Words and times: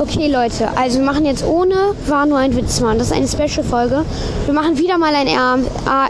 Okay, 0.00 0.28
Leute, 0.28 0.66
also 0.78 0.98
wir 0.98 1.04
machen 1.04 1.26
jetzt 1.26 1.44
ohne 1.44 1.94
War 2.06 2.24
nur 2.24 2.38
ein 2.38 2.56
Witz, 2.56 2.80
Mann. 2.80 2.96
Das 2.96 3.08
ist 3.08 3.12
eine 3.12 3.28
Special-Folge. 3.28 4.06
Wir 4.46 4.54
machen 4.54 4.78
wieder 4.78 4.96
mal 4.96 5.14
ein 5.14 5.26
R. 5.26 5.58
A 5.84 6.08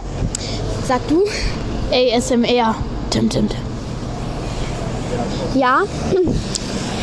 Sag 0.86 1.00
du? 1.08 1.24
ASMR. 1.90 2.76
Dim, 3.12 3.28
dim, 3.28 3.48
dim. 3.48 3.58
Ja. 5.56 5.82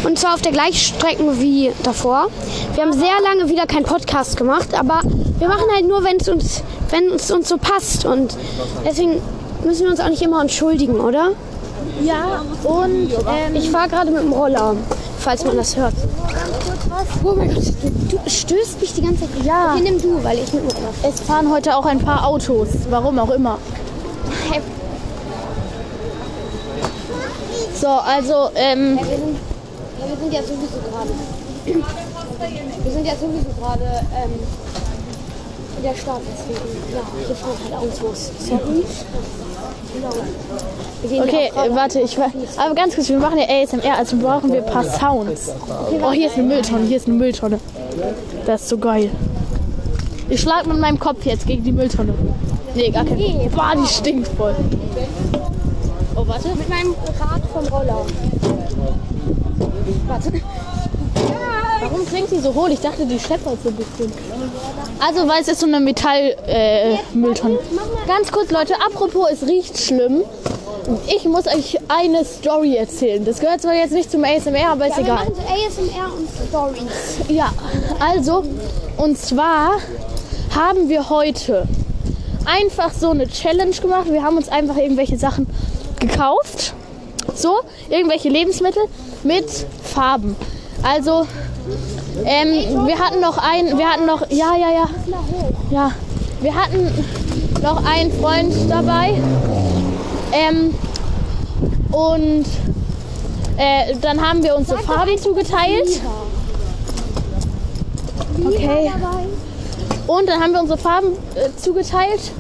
Und 0.06 0.18
zwar 0.18 0.36
auf 0.36 0.42
der 0.42 0.54
gleichen 0.54 0.78
Strecke 0.78 1.24
wie 1.42 1.74
davor. 1.84 2.28
Wir 2.76 2.84
haben 2.84 2.94
sehr 2.94 3.20
lange 3.22 3.50
wieder 3.50 3.66
keinen 3.66 3.84
Podcast 3.84 4.38
gemacht, 4.38 4.74
aber 4.74 5.02
wir 5.40 5.50
machen 5.50 5.66
halt 5.76 5.86
nur, 5.90 6.06
wenn 6.06 6.16
es 6.22 6.30
uns, 6.30 6.64
wenn 6.90 7.12
es 7.12 7.30
uns 7.30 7.50
so 7.50 7.58
passt. 7.58 8.06
Und 8.06 8.38
deswegen 8.86 9.22
müssen 9.66 9.84
wir 9.84 9.92
uns 9.92 10.00
auch 10.00 10.08
nicht 10.08 10.22
immer 10.22 10.40
entschuldigen, 10.40 11.02
oder? 11.02 11.32
Ja, 12.02 12.44
und 12.64 13.12
ähm, 13.12 13.56
Ich 13.56 13.70
fahre 13.72 13.90
gerade 13.90 14.10
mit 14.10 14.22
dem 14.22 14.32
Roller, 14.32 14.78
falls 15.28 15.44
man 15.44 15.58
das 15.58 15.76
hört. 15.76 15.94
Oh 17.22 17.34
mein 17.36 17.54
Gott, 17.54 17.66
du, 17.84 17.90
du 17.90 18.30
stößt 18.30 18.80
mich 18.80 18.94
die 18.94 19.02
ganze 19.02 19.30
Zeit. 19.30 19.44
Ja. 19.44 19.74
Okay, 19.74 19.84
nimm 19.84 20.02
du, 20.02 20.24
weil 20.24 20.40
ich 20.40 20.54
mit 20.54 20.72
fahre. 20.72 20.94
es 21.04 21.20
fahren 21.20 21.52
heute 21.52 21.76
auch 21.76 21.86
ein 21.86 22.00
paar 22.00 22.26
Autos. 22.26 22.70
Warum 22.90 23.20
auch 23.20 23.32
immer. 23.32 23.60
So, 27.74 27.88
also, 27.88 28.52
ähm, 28.56 28.98
wir 28.98 29.06
sind, 29.06 29.38
ja, 30.00 30.08
wir 30.08 30.18
sind 30.18 30.34
ja 30.34 30.42
sowieso 30.44 30.80
gerade. 30.90 31.10
Wir 32.84 32.92
sind 32.94 33.06
ja 33.06 33.14
sowieso 33.16 33.50
gerade 33.60 33.84
ähm, 34.16 34.32
der 35.84 35.96
Stadt, 35.96 36.22
deswegen. 36.32 36.66
Ja, 36.94 37.02
hier 37.26 37.36
fahren 37.36 37.58
halt 37.64 37.74
Autos. 37.74 38.32
Sorry. 38.40 38.86
Genau. 39.94 41.24
Okay, 41.24 41.52
warte, 41.70 42.00
ich 42.02 42.18
war. 42.18 42.32
Aber 42.58 42.76
ganz 42.76 42.96
kurz, 42.96 43.10
wir 43.10 43.20
machen 43.20 43.38
ja 43.38 43.46
ASMR, 43.48 43.98
also 43.98 44.18
brauchen 44.18 44.52
wir 44.52 44.66
ein 44.66 44.72
paar 44.72 44.84
Sounds. 44.84 45.52
Oh, 46.02 46.12
hier 46.12 46.28
ist 46.28 46.38
eine 46.38 46.48
Mülltonne, 46.48 46.86
hier 46.86 46.98
ist 46.98 47.08
eine 47.08 47.16
Mülltonne. 47.16 47.60
Das 48.46 48.62
ist 48.62 48.70
so 48.70 48.78
geil. 48.78 49.10
Ich 50.30 50.42
schlag 50.42 50.68
mit 50.68 50.80
meinem 50.80 51.00
Kopf 51.00 51.26
jetzt 51.26 51.48
gegen 51.48 51.64
die 51.64 51.72
Mülltonne. 51.72 52.14
Nee, 52.76 52.90
gar 52.90 53.06
kein. 53.06 53.18
Boah, 53.56 53.74
die 53.76 53.88
stinkt 53.88 54.28
voll. 54.28 54.56
Oh, 56.16 56.24
warte. 56.28 56.50
Mit 56.50 56.70
meinem 56.70 56.94
Rad 57.20 57.42
vom 57.54 57.66
Roller. 57.68 58.06
Warte. 60.08 60.32
Warum 61.90 62.06
klingt 62.06 62.32
die 62.32 62.40
so 62.40 62.54
hohl? 62.54 62.72
Ich 62.72 62.82
dachte, 62.82 63.06
die 63.06 63.20
scheppert 63.20 63.58
so 63.64 63.70
ein 63.70 63.76
bisschen. 63.76 64.12
Also, 65.00 65.28
weil 65.28 65.42
es 65.42 65.48
ist 65.48 65.62
so 65.62 65.68
eine 65.68 65.80
Metall-Mülltonne. 65.80 67.56
Äh. 67.56 68.08
Ganz 68.08 68.32
kurz, 68.32 68.52
Leute, 68.52 68.74
apropos, 68.86 69.30
es 69.32 69.48
riecht 69.48 69.78
schlimm. 69.78 70.24
Ich 71.08 71.24
muss 71.26 71.48
euch 71.48 71.78
eine 71.88 72.26
Story 72.26 72.76
erzählen. 72.76 73.24
Das 73.24 73.40
gehört 73.40 73.62
zwar 73.62 73.74
jetzt 73.74 73.92
nicht 73.92 74.12
zum 74.12 74.24
ASMR, 74.24 74.72
aber 74.72 74.88
ist 74.88 74.98
Wir 74.98 75.04
egal. 75.04 75.28
so 75.28 75.42
ASMR 75.42 76.14
und 76.14 76.28
Stories. 76.50 77.20
Ja, 77.30 77.52
also, 78.00 78.44
und 78.98 79.18
zwar 79.18 79.78
haben 80.56 80.90
wir 80.90 81.10
heute 81.10 81.68
einfach 82.46 82.92
so 82.92 83.12
eine 83.12 83.28
Challenge 83.28 83.76
gemacht. 83.76 84.12
Wir 84.12 84.24
haben 84.24 84.38
uns 84.38 84.50
einfach 84.50 84.78
irgendwelche 84.78 85.18
Sachen 85.18 85.48
gekauft. 86.00 86.74
So, 87.36 87.60
irgendwelche 87.90 88.30
Lebensmittel 88.30 88.84
mit 89.24 89.46
Farben. 89.84 90.36
Also, 90.84 91.28
ähm, 92.26 92.88
wir 92.88 93.00
hatten 93.00 93.20
noch 93.20 93.38
ein, 93.38 93.78
wir 93.78 93.88
hatten 93.88 94.06
noch, 94.06 94.22
ja, 94.30 94.56
ja, 94.56 94.70
ja, 94.72 94.90
ja, 95.72 95.92
wir 96.42 96.56
hatten 96.56 96.92
noch 97.62 97.84
einen 97.86 98.12
Freund 98.12 98.54
dabei. 98.70 99.14
Ähm, 100.32 100.74
und 101.92 102.46
äh, 103.58 103.96
dann 104.02 104.22
haben 104.22 104.44
wir 104.44 104.56
uns 104.56 104.68
so 104.70 104.78
Farben 104.78 105.18
zugeteilt. 105.18 106.02
Okay. 108.46 108.92
Und 110.06 110.30
dann 110.30 110.42
haben 110.42 110.54
wir 110.54 110.62
unsere 110.62 110.78
Farben 110.78 111.14
äh, 111.36 111.50
zugeteilt. 111.60 112.32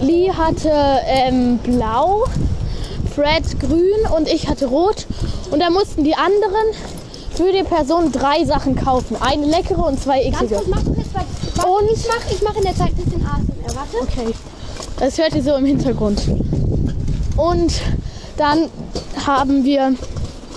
Lee 0.00 0.30
hatte 0.30 0.70
ähm, 1.06 1.58
blau, 1.58 2.24
Fred 3.14 3.60
grün 3.60 4.12
und 4.16 4.28
ich 4.28 4.48
hatte 4.48 4.66
rot. 4.66 5.06
Und 5.50 5.60
da 5.60 5.70
mussten 5.70 6.04
die 6.04 6.14
anderen 6.14 6.66
für 7.36 7.52
die 7.52 7.62
Person 7.64 8.10
drei 8.12 8.44
Sachen 8.44 8.76
kaufen. 8.76 9.16
Eine 9.20 9.46
leckere 9.46 9.86
und 9.86 10.00
zwei 10.02 10.22
Ganz 10.30 10.36
eklige. 10.42 10.54
kurz, 10.56 10.68
mach 10.68 10.78
jetzt 10.96 11.14
weiter. 11.14 11.26
Warte, 11.56 11.70
Und- 11.70 11.90
ich 11.90 12.06
mach, 12.08 12.30
ich 12.32 12.42
mach 12.42 12.54
in 12.56 12.62
der 12.62 12.76
Zeit 12.76 12.88
ein 12.90 13.04
bisschen 13.04 13.26
ASMR. 13.26 13.74
Warte. 13.76 13.96
Okay. 14.02 14.34
Das 14.98 15.18
hört 15.18 15.34
ihr 15.34 15.42
so 15.42 15.54
im 15.56 15.64
Hintergrund. 15.66 16.20
Und 17.36 17.72
dann 18.36 18.68
haben 19.26 19.64
wir 19.64 19.94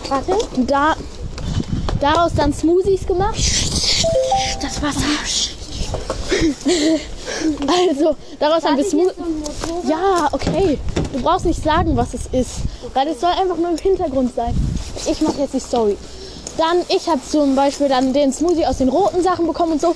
Warte. 0.09 0.37
da, 0.67 0.95
daraus 1.99 2.31
dann 2.35 2.53
Smoothies 2.53 3.05
gemacht. 3.07 3.37
Das 4.61 4.81
Wasser. 4.81 5.01
Also, 7.67 8.15
daraus 8.39 8.63
haben 8.63 8.77
wir 8.77 8.83
Warte, 8.83 8.89
Smoothies. 8.89 9.15
so. 9.67 9.89
Ja, 9.89 10.29
okay. 10.31 10.77
Du 11.13 11.21
brauchst 11.21 11.45
nicht 11.45 11.63
sagen, 11.63 11.95
was 11.95 12.13
es 12.13 12.27
ist. 12.31 12.61
Weil 12.93 13.07
es 13.09 13.19
soll 13.21 13.29
einfach 13.31 13.57
nur 13.57 13.69
im 13.69 13.77
Hintergrund 13.77 14.35
sein. 14.35 14.53
Ich 15.09 15.21
mache 15.21 15.41
jetzt 15.41 15.53
die 15.53 15.59
Story. 15.59 15.97
Dann, 16.57 16.83
ich 16.89 17.07
habe 17.07 17.21
zum 17.29 17.55
Beispiel 17.55 17.87
dann 17.87 18.13
den 18.13 18.33
Smoothie 18.33 18.65
aus 18.65 18.79
den 18.79 18.89
roten 18.89 19.21
Sachen 19.21 19.45
bekommen 19.45 19.73
und 19.73 19.81
so. 19.81 19.95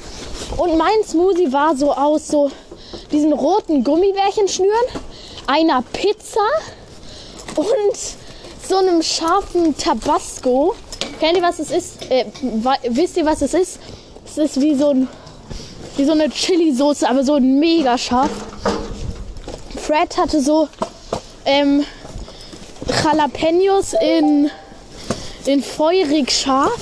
Und 0.57 0.77
mein 0.77 1.03
Smoothie 1.07 1.51
war 1.51 1.75
so 1.75 1.91
aus 1.91 2.27
so 2.27 2.51
diesen 3.11 3.33
roten 3.33 3.83
Gummibärchen 3.83 4.47
schnüren, 4.47 4.71
einer 5.47 5.81
Pizza 5.93 6.41
und 7.55 7.67
so 8.67 8.77
einem 8.77 9.01
scharfen 9.01 9.75
Tabasco. 9.75 10.75
Kennt 11.19 11.37
ihr, 11.37 11.43
was 11.43 11.59
es 11.59 11.71
ist? 11.71 12.11
Äh, 12.11 12.25
wisst 12.89 13.17
ihr, 13.17 13.25
was 13.25 13.41
es 13.41 13.53
ist? 13.53 13.79
Es 14.25 14.37
ist 14.37 14.61
wie 14.61 14.75
so, 14.75 14.91
ein, 14.91 15.07
wie 15.97 16.05
so 16.05 16.13
eine 16.13 16.29
Chili-Soße, 16.29 17.09
aber 17.09 17.23
so 17.23 17.39
mega 17.39 17.97
scharf. 17.97 18.29
Fred 19.77 20.15
hatte 20.15 20.41
so 20.41 20.67
ähm, 21.45 21.83
Jalapenos 23.03 23.93
in, 23.93 24.49
in 25.47 25.63
feurig 25.63 26.31
scharf. 26.31 26.79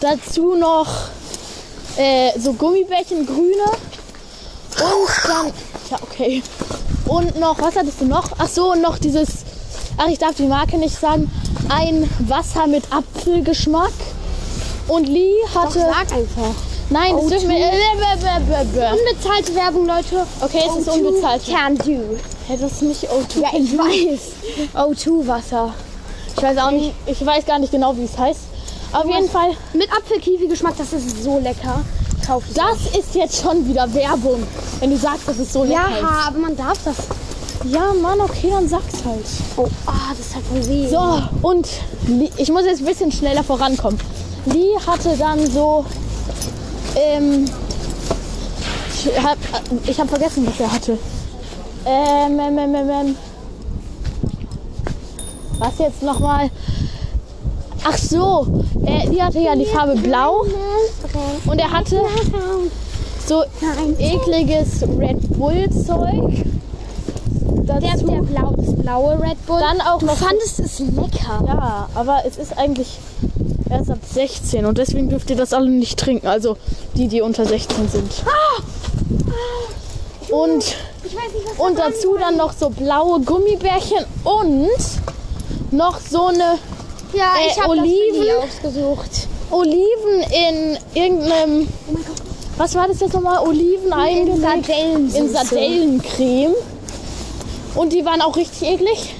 Dazu 0.00 0.54
noch 0.54 0.86
äh, 1.96 2.38
so 2.38 2.52
Gummibärchen 2.52 3.26
grüne. 3.26 3.64
Und 4.80 5.28
dann, 5.28 5.46
ja 5.90 5.98
okay. 6.02 6.42
Und 7.06 7.38
noch, 7.38 7.60
was 7.60 7.74
hattest 7.74 8.00
du 8.00 8.04
noch? 8.04 8.30
Ach 8.38 8.48
so, 8.48 8.72
und 8.72 8.82
noch 8.82 8.98
dieses, 8.98 9.28
ach 9.96 10.08
ich 10.08 10.18
darf 10.18 10.36
die 10.36 10.46
Marke 10.46 10.76
nicht 10.76 10.98
sagen, 10.98 11.30
ein 11.68 12.08
Wasser 12.20 12.66
mit 12.66 12.84
Apfelgeschmack. 12.92 13.92
Und 14.86 15.06
Lee 15.08 15.32
Doch, 15.52 15.64
hatte, 15.64 15.80
sag 15.80 16.12
einfach. 16.16 16.54
nein, 16.90 17.14
das 17.14 17.24
O2. 17.24 17.28
dürfen 17.28 17.48
wir, 17.50 17.56
äh, 17.56 17.70
bäh, 17.70 18.44
bäh, 18.46 18.64
bäh. 18.72 18.98
Unbezahlte 18.98 19.54
Werbung, 19.54 19.86
Leute. 19.86 20.26
Okay, 20.40 20.62
es 20.66 20.76
ist 20.76 20.88
unbezahlt. 20.88 21.42
Can 21.46 21.76
do. 21.76 22.16
Hey, 22.46 22.56
das 22.58 22.72
ist 22.72 22.82
nicht 22.82 23.04
O2. 23.10 23.40
Ja, 23.40 23.48
ich 23.52 23.76
weiß. 23.76 24.20
O2 24.74 25.26
Wasser. 25.26 25.74
Ich 26.38 26.44
weiß 26.44 26.58
auch 26.58 26.70
nicht. 26.70 26.94
Ich 27.06 27.24
weiß 27.24 27.44
gar 27.44 27.58
nicht 27.58 27.72
genau, 27.72 27.96
wie 27.96 28.04
es 28.04 28.16
heißt. 28.16 28.40
Auf 28.92 29.04
jeden 29.04 29.28
Fall, 29.28 29.50
Mit 29.74 29.92
Apfel-Kiwi-Geschmack, 29.92 30.74
das 30.78 30.92
ist 30.94 31.22
so 31.22 31.38
lecker. 31.38 31.80
Kauf 32.26 32.42
das 32.54 32.98
ist 32.98 33.14
jetzt 33.14 33.42
schon 33.42 33.68
wieder 33.68 33.92
Werbung. 33.92 34.42
Wenn 34.80 34.90
du 34.90 34.96
sagst, 34.96 35.22
das 35.26 35.38
ist 35.38 35.52
so 35.52 35.64
lecker. 35.64 35.90
Ja, 36.00 36.24
aber 36.26 36.38
man 36.38 36.56
darf 36.56 36.78
das. 36.84 36.96
Ja, 37.64 37.92
Mann, 37.92 38.20
okay, 38.20 38.50
dann 38.50 38.68
sag's 38.68 39.04
halt. 39.04 39.26
Oh, 39.56 39.66
ah, 39.86 39.92
das 40.10 40.26
ist 40.26 40.34
halt 40.34 40.44
voll 40.46 40.66
weh. 40.68 40.88
So, 40.88 41.22
und 41.42 41.68
ich 42.36 42.50
muss 42.50 42.64
jetzt 42.64 42.80
ein 42.80 42.86
bisschen 42.86 43.12
schneller 43.12 43.42
vorankommen. 43.42 43.98
Lee 44.46 44.76
hatte 44.86 45.16
dann 45.18 45.44
so. 45.50 45.84
Ähm, 46.94 47.44
ich 48.94 49.22
hab, 49.22 49.38
ich 49.86 50.00
hab 50.00 50.08
vergessen, 50.08 50.46
was 50.46 50.60
er 50.60 50.72
hatte. 50.72 50.98
Ähm, 51.84 52.38
ähm, 52.38 52.58
ähm, 52.58 52.74
ähm, 52.74 52.90
ähm. 52.90 53.16
Was 55.58 55.78
jetzt 55.78 56.02
nochmal? 56.02 56.50
Ach 57.84 57.96
so, 57.96 58.46
äh, 58.84 59.08
die 59.08 59.22
hatte 59.22 59.38
ja 59.40 59.54
die 59.54 59.64
Farbe 59.64 59.94
blau 59.96 60.44
und 61.46 61.58
er 61.58 61.70
hatte 61.70 62.02
so 63.26 63.44
ekliges 63.98 64.82
Red 64.98 65.38
Bull 65.38 65.68
Zeug. 65.70 66.44
Der, 67.66 67.80
Dazu. 67.80 68.06
der 68.06 68.22
blau, 68.22 68.52
das 68.56 68.74
blaue 68.76 69.20
Red 69.22 69.46
Bull. 69.46 69.60
Dann 69.60 69.80
auch 69.80 69.98
du 69.98 70.06
noch 70.06 70.16
fandest 70.16 70.58
es 70.60 70.78
lecker. 70.80 71.44
Ja, 71.46 71.88
aber 71.94 72.22
es 72.26 72.38
ist 72.38 72.56
eigentlich 72.56 72.98
erst 73.70 73.90
ab 73.90 73.98
16 74.02 74.64
und 74.64 74.78
deswegen 74.78 75.08
dürft 75.10 75.28
ihr 75.30 75.36
das 75.36 75.52
alle 75.52 75.68
nicht 75.70 75.98
trinken. 75.98 76.26
Also 76.26 76.56
die, 76.96 77.08
die 77.08 77.20
unter 77.20 77.44
16 77.44 77.88
sind. 77.88 78.10
Und, 80.30 80.76
Ich 81.04 81.14
weiß 81.14 81.32
nicht, 81.32 81.58
und 81.58 81.78
dazu 81.78 82.16
dann 82.18 82.36
noch 82.36 82.52
so 82.52 82.70
blaue 82.70 83.20
Gummibärchen 83.20 84.04
und 84.24 84.68
noch 85.70 86.00
so 86.00 86.26
eine 86.26 86.58
Ja, 87.12 87.34
äh, 87.36 87.48
ich 87.50 87.64
Oliven. 87.64 88.20
Oliven 88.20 88.36
ausgesucht. 88.42 89.10
Oliven 89.50 90.22
in 90.30 90.78
irgendeinem. 90.94 91.68
Oh 91.88 91.92
mein 91.92 92.04
Gott. 92.04 92.16
Was 92.56 92.74
war 92.74 92.88
das 92.88 93.00
jetzt 93.00 93.14
nochmal? 93.14 93.46
Oliven 93.46 93.92
eingelegt 93.92 94.42
Sardellensoße. 94.42 95.18
in 95.18 95.32
Sardellencreme. 95.32 96.54
Und 97.74 97.92
die 97.92 98.04
waren 98.04 98.20
auch 98.20 98.36
richtig 98.36 98.68
eklig. 98.68 99.14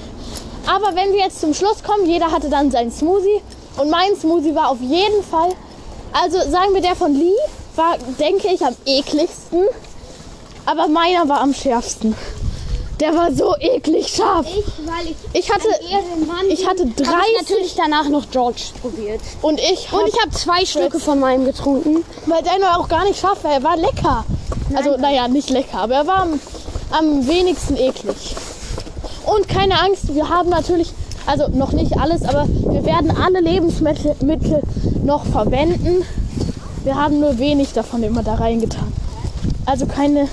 Aber 0.67 0.93
wenn 0.95 1.13
wir 1.13 1.19
jetzt 1.19 1.39
zum 1.39 1.53
Schluss 1.53 1.81
kommen, 1.83 2.05
jeder 2.05 2.31
hatte 2.31 2.49
dann 2.49 2.69
seinen 2.69 2.91
Smoothie. 2.91 3.41
Und 3.77 3.89
mein 3.89 4.15
Smoothie 4.19 4.53
war 4.53 4.69
auf 4.69 4.81
jeden 4.81 5.23
Fall 5.23 5.51
Also 6.11 6.37
sagen 6.49 6.73
wir, 6.73 6.81
der 6.81 6.95
von 6.95 7.13
Lee 7.13 7.31
war, 7.75 7.97
denke 8.19 8.49
ich, 8.49 8.61
am 8.65 8.75
ekligsten. 8.85 9.63
Aber 10.65 10.87
meiner 10.87 11.27
war 11.29 11.41
am 11.41 11.53
schärfsten. 11.53 12.15
Der 12.99 13.13
war 13.15 13.31
so 13.31 13.55
eklig 13.59 14.07
scharf. 14.09 14.45
Ich, 14.45 14.65
weil 14.85 15.05
ich, 15.05 15.15
Ich 15.33 15.53
hatte, 15.53 15.67
ich 16.49 16.67
hatte 16.67 16.83
Hab 16.83 16.95
30 16.97 17.13
ich 17.31 17.41
natürlich 17.49 17.75
danach 17.75 18.09
noch 18.09 18.29
George 18.29 18.61
probiert. 18.81 19.21
und 19.41 19.59
ich 19.59 19.91
Und 19.93 20.07
ich 20.07 20.19
habe 20.21 20.31
zwei 20.31 20.65
Stücke 20.65 20.99
von 20.99 21.19
meinem 21.19 21.45
getrunken. 21.45 22.03
weil 22.25 22.43
deiner 22.43 22.65
war 22.65 22.79
auch 22.79 22.89
gar 22.89 23.05
nicht 23.05 23.19
scharf, 23.19 23.39
weil 23.43 23.53
er 23.53 23.63
war 23.63 23.77
lecker. 23.77 24.25
Also 24.75 24.97
naja, 24.97 25.27
nicht 25.27 25.49
lecker, 25.49 25.79
aber 25.79 25.95
er 25.95 26.07
war 26.07 26.21
am, 26.23 26.39
am 26.91 27.27
wenigsten 27.27 27.77
eklig. 27.77 28.35
Und 29.25 29.47
keine 29.47 29.79
Angst, 29.81 30.13
wir 30.13 30.27
haben 30.29 30.49
natürlich, 30.49 30.91
also 31.25 31.47
noch 31.47 31.71
nicht 31.71 31.97
alles, 31.97 32.23
aber 32.23 32.47
wir 32.47 32.83
werden 32.85 33.11
alle 33.11 33.39
Lebensmittel 33.39 34.15
Mittel 34.21 34.61
noch 35.03 35.25
verwenden. 35.25 36.03
Wir 36.83 36.95
haben 36.95 37.19
nur 37.19 37.37
wenig 37.39 37.73
davon 37.73 38.03
immer 38.03 38.23
da 38.23 38.35
reingetan. 38.35 38.91
Also 39.65 39.85
keine 39.85 40.27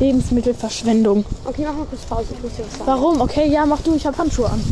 Lebensmittelverschwendung. 0.00 1.24
Okay, 1.44 1.64
mach 1.66 1.74
mal 1.74 1.86
kurz 1.86 2.02
Pause. 2.02 2.28
Ich 2.32 2.42
muss 2.42 2.52
dir 2.54 2.64
was 2.64 2.72
sagen. 2.72 2.86
Warum? 2.86 3.20
Okay, 3.20 3.48
ja, 3.48 3.66
mach 3.66 3.80
du, 3.80 3.94
ich 3.94 4.06
habe 4.06 4.16
Handschuhe 4.16 4.48
an. 4.48 4.62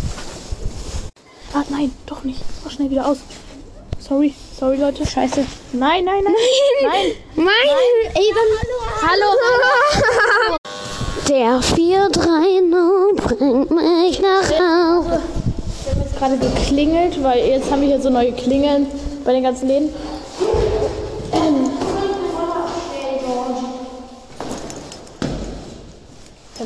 Ah, 1.52 1.62
nein, 1.70 1.90
doch 2.06 2.22
nicht. 2.22 2.40
Mach 2.64 2.70
schnell 2.70 2.90
wieder 2.90 3.08
aus. 3.08 3.18
Sorry, 3.98 4.34
sorry 4.58 4.76
Leute. 4.76 5.04
Scheiße. 5.04 5.44
Nein, 5.72 6.04
nein, 6.04 6.22
nein. 6.22 6.34
Nein. 6.82 7.12
Nein, 7.34 8.14
ey, 8.14 8.32
dann. 8.34 9.10
Hallo, 9.10 9.26
hallo. 9.48 10.56
Der 11.28 11.60
430 11.60 13.16
bringt 13.16 13.70
mich 13.72 14.20
nach 14.20 14.48
Hause. 14.48 15.22
Wir 15.82 15.92
haben 15.92 16.02
jetzt 16.02 16.18
gerade 16.18 16.38
geklingelt, 16.38 17.22
weil 17.22 17.48
jetzt 17.48 17.68
haben 17.70 17.80
wir 17.80 17.88
hier 17.88 18.00
so 18.00 18.10
neue 18.10 18.32
Klingeln 18.32 18.86
bei 19.24 19.32
den 19.32 19.42
ganzen 19.42 19.66
Läden. 19.66 19.88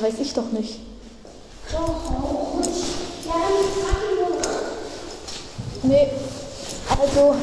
Weiß 0.00 0.14
ich 0.20 0.32
doch 0.35 0.50
nicht. 0.52 0.81
Nee, 5.82 6.08
also 6.91 7.35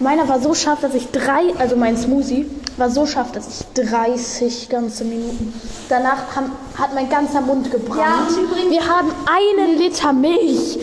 meiner 0.00 0.28
war 0.28 0.40
so 0.40 0.54
scharf, 0.54 0.80
dass 0.80 0.94
ich 0.94 1.10
drei, 1.10 1.54
also 1.58 1.76
mein 1.76 1.96
Smoothie 1.96 2.46
war 2.76 2.90
so 2.90 3.06
scharf, 3.06 3.32
dass 3.32 3.46
ich 3.48 3.84
30 3.88 4.68
ganze 4.68 5.04
Minuten. 5.04 5.52
Danach 5.88 6.34
haben, 6.36 6.52
hat 6.76 6.94
mein 6.94 7.08
ganzer 7.10 7.40
Mund 7.40 7.70
gebrannt. 7.70 8.00
Ja, 8.00 8.26
übrigens- 8.42 8.70
Wir 8.70 8.86
haben 8.88 9.10
einen 9.26 9.78
Liter 9.78 10.12
Milch 10.12 10.78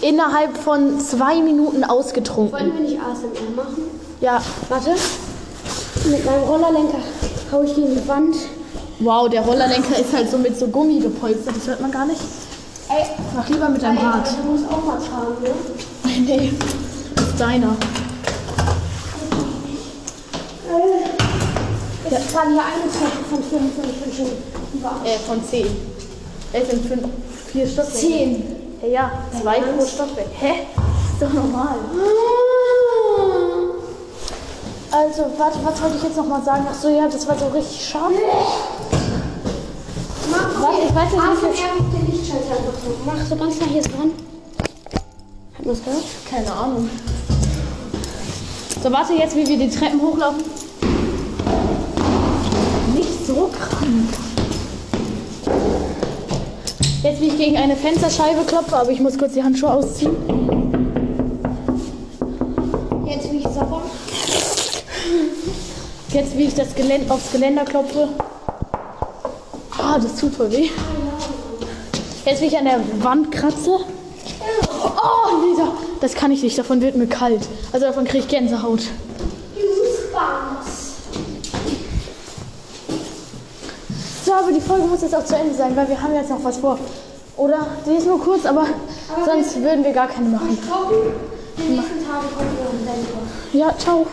innerhalb 0.00 0.56
von 0.56 1.00
zwei 1.00 1.40
Minuten 1.40 1.84
ausgetrunken. 1.84 2.52
Wollen 2.52 2.74
wir 2.74 2.80
nicht 2.80 3.00
ASMR 3.00 3.50
machen? 3.56 3.82
Ja, 4.20 4.42
Warte. 4.68 4.94
Mit 6.04 6.24
meinem 6.24 6.42
Rollerlenker 6.42 6.98
hau 7.52 7.62
ich 7.62 7.74
gegen 7.76 7.94
die 7.94 8.08
Wand. 8.08 8.34
Wow, 9.00 9.28
der 9.28 9.42
Rollerlenker 9.42 9.98
ist 9.98 10.12
halt 10.12 10.30
so 10.30 10.38
mit 10.38 10.58
so 10.58 10.68
Gummi 10.68 11.00
gepolstert, 11.00 11.56
das 11.56 11.66
hört 11.66 11.80
man 11.80 11.90
gar 11.90 12.06
nicht. 12.06 12.20
Ey, 12.88 13.06
Mach 13.34 13.48
lieber 13.48 13.68
mit 13.68 13.82
deinem 13.82 13.98
Rad. 13.98 14.28
du 14.42 14.50
musst 14.52 14.64
auch 14.68 14.82
was 14.86 15.10
haben, 15.10 15.42
ne? 15.42 15.50
Nee, 16.26 16.52
das 17.16 17.28
ist 17.28 17.40
deiner. 17.40 17.74
Es 22.04 22.18
ist 22.18 22.32
gerade 22.32 22.50
hier 22.50 22.60
eine 22.60 22.92
Treppe 22.92 23.24
von 23.30 23.42
5 23.42 23.78
und 23.78 23.90
ich 23.90 24.00
bin 24.02 24.12
schon 24.14 24.26
über. 24.74 24.90
Äh, 25.04 25.18
von 25.18 25.42
zehn. 25.44 25.66
Es 26.52 26.68
sind 26.68 26.86
fünf, 26.86 27.04
vier 27.50 27.66
Stockwerke. 27.66 27.98
Zehn. 27.98 28.44
Hey, 28.80 28.92
ja, 28.92 29.10
zwei 29.40 29.60
pro 29.60 29.86
Stockwerk. 29.86 30.28
Hä? 30.38 30.52
Ist 31.14 31.22
doch 31.22 31.32
normal. 31.32 31.76
Also, 34.92 35.22
warte, 35.38 35.58
was 35.64 35.80
wollte 35.82 35.96
ich 35.96 36.02
jetzt 36.02 36.16
noch 36.18 36.26
mal 36.26 36.42
sagen? 36.42 36.66
Ach 36.70 36.74
so, 36.74 36.90
ja, 36.90 37.08
das 37.08 37.26
war 37.26 37.38
so 37.38 37.46
richtig 37.46 37.82
scharf. 37.82 38.12
Warte, 40.60 40.82
ich 40.86 40.94
weiß 40.94 41.10
nicht, 41.12 41.22
wie 41.22 41.56
viel- 41.56 41.64
ASMR 41.64 41.82
mit 41.82 41.92
den 41.94 42.12
Lichtschalter 42.12 42.56
so. 42.84 42.94
Mach 43.06 43.26
so 43.26 43.36
ganz 43.36 43.58
nah 43.58 43.66
hier 43.66 43.82
dran. 43.82 44.10
Hat 45.56 45.64
man 45.66 45.74
es 45.74 45.82
gehört? 45.84 46.04
Keine 46.30 46.52
Ahnung. 46.52 46.90
So, 48.82 48.92
warte 48.92 49.14
jetzt, 49.14 49.34
wie 49.34 49.46
wir 49.46 49.58
die 49.58 49.70
Treppen 49.70 50.00
hochlaufen. 50.02 50.42
Nicht 52.94 53.26
so 53.26 53.48
krank. 53.50 54.08
Jetzt, 57.02 57.20
wie 57.20 57.28
ich 57.28 57.38
gegen 57.38 57.56
eine 57.56 57.76
Fensterscheibe 57.76 58.44
klopfe, 58.46 58.76
aber 58.76 58.90
ich 58.90 59.00
muss 59.00 59.16
kurz 59.18 59.32
die 59.32 59.42
Handschuhe 59.42 59.72
ausziehen. 59.72 60.61
Jetzt, 66.12 66.36
wie 66.36 66.44
ich 66.44 66.54
das 66.54 66.74
Gelän 66.74 67.10
aufs 67.10 67.32
Geländer 67.32 67.64
klopfe. 67.64 68.08
Ah, 69.78 69.98
das 69.98 70.16
tut 70.16 70.34
voll 70.34 70.50
weh. 70.52 70.68
Jetzt, 72.26 72.40
wie 72.42 72.46
ich 72.46 72.56
an 72.58 72.64
der 72.66 72.80
Wand 73.02 73.32
kratze. 73.32 73.70
Oh, 73.70 75.56
da- 75.56 75.72
das 76.00 76.14
kann 76.14 76.30
ich 76.30 76.42
nicht. 76.42 76.58
Davon 76.58 76.80
wird 76.80 76.96
mir 76.96 77.06
kalt. 77.06 77.48
Also 77.72 77.86
davon 77.86 78.04
kriege 78.04 78.18
ich 78.24 78.28
Gänsehaut. 78.28 78.82
So, 84.24 84.32
aber 84.32 84.52
die 84.52 84.60
Folge 84.60 84.86
muss 84.86 85.02
jetzt 85.02 85.14
auch 85.14 85.24
zu 85.24 85.34
Ende 85.36 85.54
sein, 85.54 85.74
weil 85.76 85.88
wir 85.88 86.00
haben 86.00 86.14
jetzt 86.14 86.30
noch 86.30 86.42
was 86.44 86.58
vor. 86.58 86.78
Oder? 87.36 87.66
Die 87.86 87.96
ist 87.96 88.06
nur 88.06 88.20
kurz, 88.20 88.44
aber 88.46 88.66
sonst 89.24 89.60
würden 89.62 89.82
wir 89.84 89.92
gar 89.92 90.08
keine 90.08 90.28
machen. 90.28 90.58
Die 91.58 91.62
nächsten 91.74 92.04
Tage 92.06 92.26
kommen 92.36 92.50
wir 92.58 92.70
und 92.70 92.86
dann 92.86 93.58
Ja, 93.60 93.74
ciao. 93.78 94.06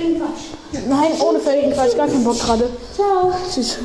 Den 0.00 0.18
Quatsch. 0.18 0.86
Nein, 0.88 1.12
ohne 1.20 1.40
völligen 1.40 1.72
Quatsch. 1.72 1.96
Gar 1.96 2.08
keinen 2.08 2.24
Bock 2.24 2.38
gerade. 2.38 2.68
Ciao. 2.94 3.32
Tschüss. 3.52 3.78